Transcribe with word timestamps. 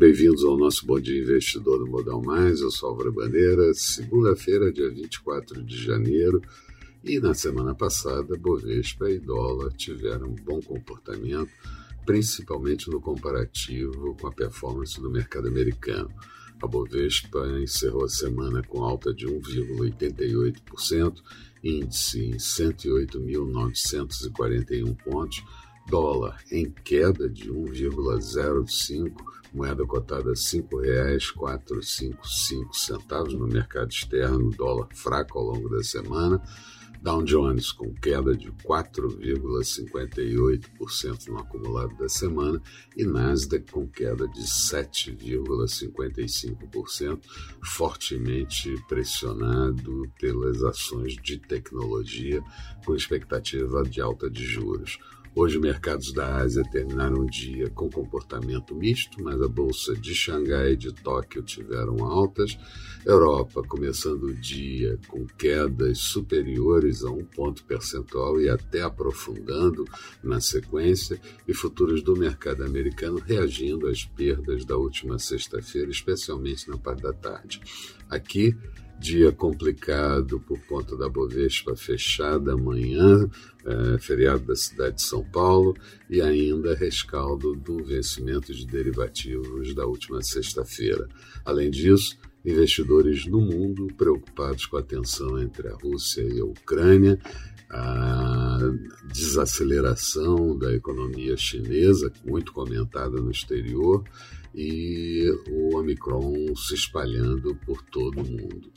bem-vindos 0.00 0.42
ao 0.44 0.56
nosso 0.56 0.86
Bom 0.86 0.98
Dia 0.98 1.20
Investidor 1.20 1.78
do 1.78 1.86
Modal 1.86 2.22
Mais. 2.22 2.62
Eu 2.62 2.70
sou 2.70 2.88
Álvaro 2.88 3.12
Bandeira, 3.12 3.74
segunda-feira, 3.74 4.72
dia 4.72 4.88
24 4.88 5.62
de 5.62 5.76
janeiro. 5.76 6.40
E 7.04 7.20
na 7.20 7.34
semana 7.34 7.74
passada, 7.74 8.34
Bovespa 8.38 9.10
e 9.10 9.18
dólar 9.18 9.70
tiveram 9.74 10.28
um 10.28 10.34
bom 10.36 10.58
comportamento, 10.62 11.50
principalmente 12.06 12.88
no 12.88 12.98
comparativo 12.98 14.16
com 14.18 14.26
a 14.26 14.32
performance 14.32 14.98
do 14.98 15.10
mercado 15.10 15.48
americano. 15.48 16.10
A 16.62 16.66
Bovespa 16.66 17.46
encerrou 17.60 18.06
a 18.06 18.08
semana 18.08 18.62
com 18.62 18.82
alta 18.82 19.12
de 19.12 19.26
1,88%, 19.26 21.22
índice 21.62 22.24
em 22.24 22.38
108.941 22.38 24.96
pontos, 25.04 25.44
dólar 25.90 26.38
em 26.52 26.70
queda 26.70 27.28
de 27.28 27.50
1,05%, 27.50 29.12
moeda 29.52 29.84
cotada 29.84 30.30
a 30.30 30.34
R$ 30.34 30.38
5,455 30.38 33.32
no 33.32 33.48
mercado 33.48 33.90
externo, 33.90 34.50
dólar 34.50 34.86
fraco 34.94 35.36
ao 35.38 35.46
longo 35.46 35.68
da 35.68 35.82
semana. 35.82 36.40
Dow 37.02 37.24
Jones 37.24 37.72
com 37.72 37.94
queda 37.94 38.36
de 38.36 38.52
4,58% 38.52 41.28
no 41.28 41.38
acumulado 41.38 41.96
da 41.96 42.10
semana 42.10 42.60
e 42.94 43.06
Nasdaq 43.06 43.72
com 43.72 43.88
queda 43.88 44.28
de 44.28 44.42
7,55%, 44.42 47.22
fortemente 47.64 48.74
pressionado 48.86 50.12
pelas 50.20 50.62
ações 50.62 51.14
de 51.14 51.38
tecnologia 51.38 52.44
com 52.84 52.94
expectativa 52.94 53.82
de 53.82 54.02
alta 54.02 54.28
de 54.28 54.44
juros. 54.44 54.98
Hoje, 55.32 55.60
mercados 55.60 56.12
da 56.12 56.38
Ásia 56.38 56.64
terminaram 56.72 57.20
o 57.20 57.30
dia 57.30 57.70
com 57.70 57.88
comportamento 57.88 58.74
misto, 58.74 59.22
mas 59.22 59.40
a 59.40 59.46
bolsa 59.46 59.94
de 59.94 60.12
Xangai 60.12 60.72
e 60.72 60.76
de 60.76 60.92
Tóquio 60.92 61.40
tiveram 61.40 62.04
altas. 62.04 62.58
Europa 63.06 63.62
começando 63.62 64.24
o 64.24 64.34
dia 64.34 64.98
com 65.06 65.24
quedas 65.26 65.98
superiores 65.98 67.04
a 67.04 67.10
um 67.10 67.24
ponto 67.24 67.64
percentual 67.64 68.40
e 68.40 68.48
até 68.48 68.82
aprofundando 68.82 69.84
na 70.20 70.40
sequência, 70.40 71.20
e 71.46 71.54
futuros 71.54 72.02
do 72.02 72.16
mercado 72.16 72.64
americano 72.64 73.20
reagindo 73.20 73.86
às 73.86 74.04
perdas 74.04 74.64
da 74.64 74.76
última 74.76 75.16
sexta-feira, 75.20 75.92
especialmente 75.92 76.68
na 76.68 76.76
parte 76.76 77.02
da 77.02 77.12
tarde. 77.12 77.60
Aqui, 78.10 78.56
dia 79.00 79.32
complicado 79.32 80.38
por 80.40 80.60
conta 80.66 80.94
da 80.94 81.08
Bovespa 81.08 81.74
fechada 81.74 82.52
amanhã, 82.52 83.28
é, 83.64 83.98
feriado 83.98 84.44
da 84.44 84.54
cidade 84.54 84.96
de 84.96 85.02
São 85.02 85.24
Paulo, 85.24 85.74
e 86.08 86.20
ainda 86.20 86.74
rescaldo 86.74 87.56
do 87.56 87.82
vencimento 87.82 88.52
de 88.52 88.66
derivativos 88.66 89.74
da 89.74 89.86
última 89.86 90.22
sexta-feira. 90.22 91.08
Além 91.46 91.70
disso, 91.70 92.18
investidores 92.44 93.26
no 93.26 93.40
mundo 93.40 93.88
preocupados 93.96 94.66
com 94.66 94.76
a 94.76 94.82
tensão 94.82 95.40
entre 95.40 95.68
a 95.68 95.74
Rússia 95.74 96.22
e 96.22 96.40
a 96.40 96.44
Ucrânia, 96.44 97.18
a 97.70 98.58
desaceleração 99.12 100.58
da 100.58 100.74
economia 100.74 101.36
chinesa, 101.36 102.12
muito 102.24 102.52
comentada 102.52 103.20
no 103.20 103.30
exterior, 103.30 104.02
e 104.54 105.30
o 105.48 105.76
Omicron 105.76 106.54
se 106.56 106.74
espalhando 106.74 107.54
por 107.64 107.82
todo 107.82 108.20
o 108.20 108.26
mundo. 108.26 108.72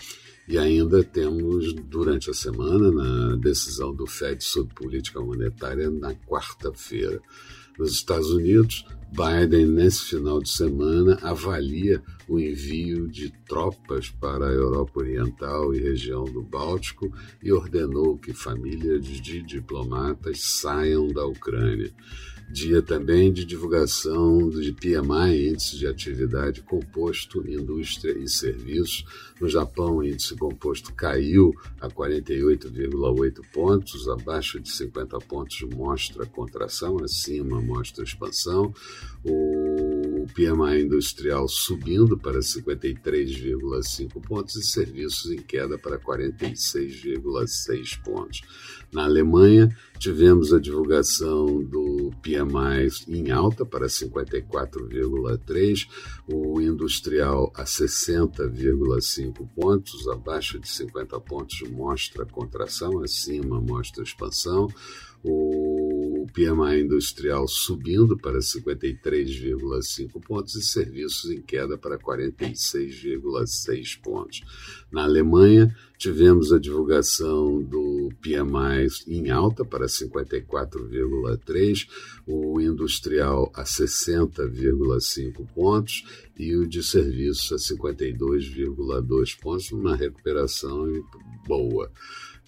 E 0.48 0.58
ainda 0.58 1.04
temos, 1.04 1.74
durante 1.74 2.30
a 2.30 2.34
semana, 2.34 2.92
na 2.92 3.36
decisão 3.38 3.96
do 3.96 4.06
FED 4.06 4.44
sobre 4.44 4.76
política 4.76 5.20
monetária, 5.22 5.90
na 5.90 6.14
quarta-feira. 6.14 7.20
Nos 7.78 7.94
Estados 7.94 8.30
Unidos, 8.30 8.86
Biden, 9.14 9.68
nesse 9.68 10.06
final 10.06 10.42
de 10.42 10.50
semana, 10.50 11.20
avalia 11.22 12.02
o 12.28 12.40
envio 12.40 13.08
de 13.08 13.32
tropas 13.48 14.10
para 14.10 14.48
a 14.48 14.52
Europa 14.52 15.00
Oriental 15.02 15.74
e 15.74 15.80
região 15.80 16.24
do 16.24 16.42
Báltico 16.42 17.12
e 17.42 17.52
ordenou 17.52 18.18
que 18.18 18.34
famílias 18.34 19.06
de 19.06 19.42
diplomatas 19.44 20.42
saiam 20.42 21.08
da 21.08 21.26
Ucrânia. 21.26 21.94
Dia 22.52 22.82
também 22.82 23.32
de 23.32 23.46
divulgação 23.46 24.50
de 24.50 24.72
PMI, 24.74 25.50
Índice 25.50 25.78
de 25.78 25.88
Atividade 25.88 26.62
Composto, 26.62 27.44
Indústria 27.50 28.16
e 28.18 28.28
Serviços. 28.28 29.06
No 29.40 29.50
Japão, 29.50 29.98
o 29.98 30.04
índice 30.04 30.36
composto 30.36 30.94
caiu 30.94 31.52
a 31.82 31.88
48,8 31.90 33.42
pontos, 33.52 34.08
abaixo 34.08 34.60
de 34.60 34.70
50 34.70 35.18
pontos 35.20 35.62
mostra 35.76 36.26
contração, 36.26 36.98
acima 37.04 37.60
mostra 37.64 38.04
expansão. 38.04 38.74
O 39.24 40.26
PMI 40.34 40.84
industrial 40.84 41.48
subindo 41.48 42.18
para 42.18 42.40
53,5 42.40 44.22
pontos 44.22 44.56
e 44.56 44.64
serviços 44.64 45.32
em 45.32 45.38
queda 45.38 45.78
para 45.78 45.98
46,6 45.98 48.02
pontos. 48.04 48.42
Na 48.92 49.06
Alemanha, 49.06 49.76
tivemos 49.98 50.54
a 50.54 50.60
divulgação 50.60 51.64
do 51.64 52.12
PMI 52.22 52.90
em 53.08 53.32
alta 53.32 53.66
para 53.66 53.88
54,3, 53.88 55.88
o 56.28 56.62
industrial 56.62 57.52
a 57.56 57.64
60,5 57.64 59.50
pontos, 59.56 60.08
abaixo 60.08 60.60
de 60.60 60.70
50 60.70 61.20
pontos 61.22 61.62
mostra 61.72 62.26
contração, 62.26 63.02
acima 63.02 63.60
mostra 63.60 64.04
expansão. 64.04 64.68
O 65.24 65.93
PMI 66.28 66.82
industrial 66.82 67.48
subindo 67.48 68.18
para 68.18 68.40
53,5 68.40 70.22
pontos 70.22 70.56
e 70.56 70.62
serviços 70.62 71.32
em 71.32 71.42
queda 71.42 71.78
para 71.78 71.98
46,6 71.98 74.02
pontos. 74.02 74.42
Na 74.92 75.04
Alemanha, 75.04 75.74
tivemos 75.98 76.52
a 76.54 76.60
divulgação 76.60 77.64
do 77.64 78.10
PMI 78.22 78.90
em 79.08 79.32
alta 79.32 79.66
para 79.66 79.86
54,3, 79.86 81.88
o 82.28 82.60
industrial 82.60 83.50
a 83.56 83.64
60,5 83.64 85.48
pontos 85.54 86.04
e 86.38 86.54
o 86.56 86.68
de 86.68 86.84
serviços 86.84 87.52
a 87.52 87.56
52,2 87.56 89.40
pontos, 89.40 89.72
uma 89.72 89.96
recuperação 89.96 90.86
boa. 91.48 91.90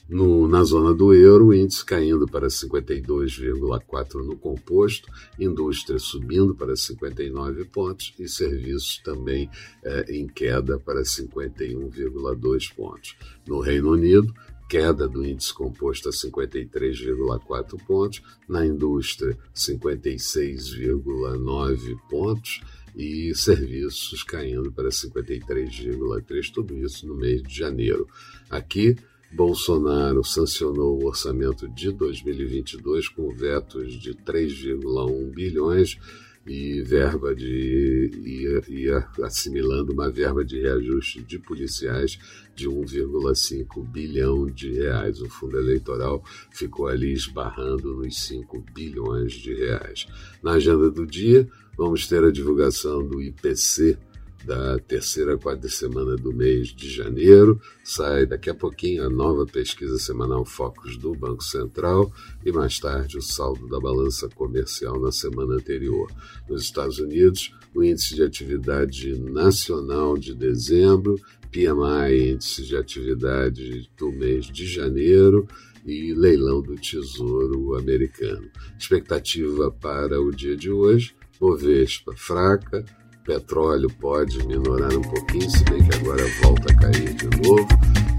No, 0.08 0.48
na 0.48 0.64
zona 0.64 0.94
do 0.94 1.16
euro, 1.16 1.48
o 1.48 1.54
índice 1.54 1.84
caindo 1.84 2.28
para 2.28 2.46
52,4 2.48 4.24
no 4.24 4.38
composto, 4.38 5.12
indústria 5.40 5.98
subindo 5.98 6.54
para 6.54 6.76
59 6.76 7.66
pontos 7.66 8.14
e 8.20 8.30
serviços 8.30 9.02
também 9.04 9.50
eh, 9.84 10.06
em 10.10 10.28
queda 10.28 10.78
para 10.78 11.02
51,2 11.02 12.76
pontos. 12.76 13.16
No 13.48 13.60
Reino 13.60 13.94
Unido, 13.94 14.32
queda 14.70 15.08
do 15.08 15.26
índice 15.26 15.52
composto 15.52 16.10
a 16.10 16.12
53,4 16.12 17.84
pontos, 17.84 18.22
na 18.48 18.64
indústria 18.64 19.36
56,9 19.56 21.98
pontos 22.08 22.62
e 22.96 23.34
serviços 23.34 24.22
caindo 24.22 24.72
para 24.72 24.90
53,3, 24.90 26.52
tudo 26.54 26.78
isso 26.78 27.08
no 27.08 27.16
mês 27.16 27.42
de 27.42 27.58
janeiro. 27.58 28.08
Aqui 28.52 28.96
Bolsonaro 29.36 30.24
sancionou 30.24 30.98
o 30.98 31.08
orçamento 31.08 31.68
de 31.68 31.92
2022 31.92 33.10
com 33.10 33.36
vetos 33.36 34.00
de 34.00 34.14
3,1 34.14 35.30
bilhões 35.34 36.00
e 36.48 36.82
verba 36.82 37.36
de 37.36 38.12
e, 38.24 38.90
assimilando 39.22 39.92
uma 39.92 40.10
verba 40.10 40.46
de 40.46 40.62
reajuste 40.62 41.22
de 41.22 41.38
policiais 41.38 42.18
de 42.56 42.70
1,5 42.70 43.86
bilhão 43.86 44.46
de 44.46 44.72
reais. 44.72 45.20
O 45.20 45.30
fundo 45.30 45.58
eleitoral 45.58 46.24
ficou 46.52 46.88
ali 46.88 47.12
esbarrando 47.12 47.94
nos 47.94 48.18
5 48.22 48.64
bilhões 48.74 49.34
de 49.34 49.54
reais. 49.54 50.08
Na 50.42 50.54
agenda 50.54 50.90
do 50.90 51.06
dia, 51.06 51.46
vamos 51.78 52.08
ter 52.08 52.24
a 52.24 52.32
divulgação 52.32 53.06
do 53.06 53.22
IPC 53.22 53.98
da 54.46 54.78
terceira 54.80 55.38
quarta 55.38 55.68
semana 55.68 56.16
do 56.16 56.32
mês 56.32 56.68
de 56.68 56.90
janeiro. 56.90 57.60
Sai 57.84 58.26
daqui 58.26 58.50
a 58.50 58.56
pouquinho 58.56 59.04
a 59.04 59.10
nova 59.10 59.46
pesquisa 59.46 59.98
semanal 59.98 60.46
Focus 60.46 60.98
do 60.98 61.14
Banco 61.16 61.44
Central 61.44 62.12
e 62.46 62.52
mais 62.52 62.80
tarde 62.80 63.18
o 63.18 63.22
saldo 63.22 63.68
da 63.68 63.80
balança 63.80 64.30
comercial 64.30 65.00
na 65.00 65.12
semana 65.12 65.56
anterior. 65.56 66.12
Nos 66.48 66.62
Estados 66.62 67.00
Unidos, 67.00 67.54
o 67.74 67.84
índice 67.84 68.16
de 68.16 68.24
atividade 68.24 69.20
nacional 69.20 70.18
de 70.18 70.34
dezembro, 70.34 71.20
PMI, 71.52 72.34
índice 72.34 72.64
de 72.64 72.78
atividade 72.78 73.90
do 73.98 74.12
mês 74.12 74.46
de 74.46 74.68
janeiro 74.68 75.48
e 75.86 76.14
leilão 76.14 76.62
do 76.62 76.76
Tesouro 76.76 77.76
americano. 77.76 78.50
Expectativa 78.78 79.72
para 79.72 80.22
o 80.22 80.32
dia 80.32 80.56
de 80.56 80.70
hoje: 80.70 81.16
Bovespa 81.40 82.14
fraca, 82.16 82.84
petróleo 83.26 83.90
pode 84.00 84.38
minorar 84.46 84.96
um 84.96 85.02
pouquinho, 85.02 85.50
se 85.50 85.66
bem 85.66 85.84
que 85.84 85.98
agora 85.98 86.24
volta 86.44 86.72
a 86.72 86.76
cair 86.76 87.14
de 87.16 87.26
novo, 87.42 87.68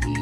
e 0.05 0.17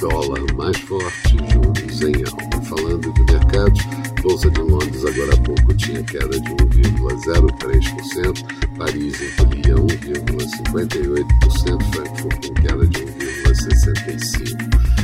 dólar 0.00 0.40
mais 0.54 0.78
forte, 0.78 1.36
juros 1.52 2.02
em 2.02 2.24
alta. 2.24 2.62
Falando 2.62 3.12
de 3.12 3.20
mercados, 3.32 3.80
Bolsa 4.22 4.50
de 4.50 4.60
Londres 4.60 5.04
agora 5.04 5.34
há 5.34 5.36
pouco 5.42 5.74
tinha 5.74 6.02
queda 6.02 6.40
de 6.40 6.50
1,03%, 6.50 8.42
Paris 8.78 9.20
encolhia 9.20 9.74
1,58%, 9.74 11.82
Frankfurt 11.92 12.46
com 12.46 12.54
queda 12.54 12.86
de 12.86 13.00
1,65%. 13.00 14.49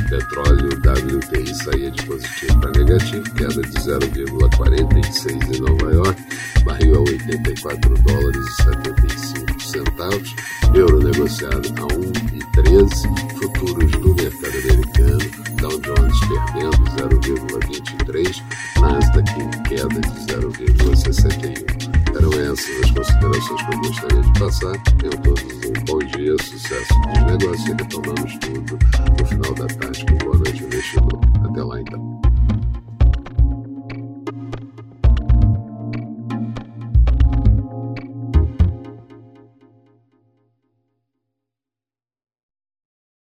Petróleo 0.09 0.69
WTI 0.69 1.53
saía 1.55 1.91
de 1.91 2.03
positivo 2.03 2.59
para 2.61 2.71
negativo, 2.71 3.23
queda 3.35 3.61
de 3.61 3.79
0,46 3.79 5.55
em 5.55 5.61
Nova 5.61 5.93
York, 5.93 6.23
barril 6.63 6.95
a 6.95 6.99
84 6.99 7.93
dólares 8.03 8.37
e 8.37 8.63
75 8.63 9.61
centavos, 9.61 10.35
euro 10.73 10.99
negociado 10.99 11.67
a 11.67 11.87
1,13, 11.87 13.29
futuros 13.37 13.91
do 13.91 14.15
mercado 14.15 14.57
americano, 14.71 15.47
Dow 15.57 15.79
Jones 15.81 16.19
perdendo 16.27 16.83
0,23, 16.97 18.43
Nasdaq 18.79 19.29
em 19.41 19.49
queda 19.63 19.99
de 19.99 20.09
0,61. 20.31 21.97
Eram 22.15 22.31
essas 22.33 22.83
as 22.83 22.91
considerações 22.91 23.61
que 23.61 23.73
eu 23.73 23.79
gostaria 23.79 24.21
de 24.21 24.39
passar. 24.39 24.77
Tenham 24.97 25.17
todos 25.23 25.43
um 25.43 25.85
sucesso. 26.37 26.93
Dos 27.13 27.39
negócios 27.39 27.77
retomamos 27.77 28.39
tudo. 28.39 28.79
No 29.17 29.25
final 29.25 29.53
da 29.55 29.67
tarde 29.67 30.05
com 30.05 30.17
Boa 30.25 30.46